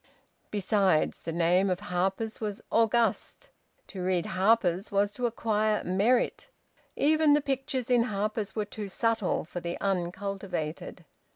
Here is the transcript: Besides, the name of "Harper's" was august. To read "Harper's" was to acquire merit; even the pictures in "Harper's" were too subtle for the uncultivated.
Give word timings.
Besides, 0.49 1.19
the 1.19 1.31
name 1.31 1.69
of 1.69 1.81
"Harper's" 1.81 2.41
was 2.41 2.59
august. 2.71 3.51
To 3.89 4.01
read 4.01 4.25
"Harper's" 4.25 4.91
was 4.91 5.13
to 5.13 5.27
acquire 5.27 5.83
merit; 5.83 6.49
even 6.95 7.33
the 7.33 7.39
pictures 7.39 7.91
in 7.91 8.05
"Harper's" 8.05 8.55
were 8.55 8.65
too 8.65 8.89
subtle 8.89 9.45
for 9.45 9.59
the 9.59 9.77
uncultivated. 9.79 11.05